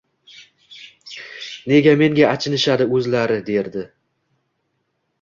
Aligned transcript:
Nega 1.73 1.95
menga 2.01 2.31
achinishadi 2.39 2.91
o‘zlari 3.01 3.41
derdi 3.55 3.89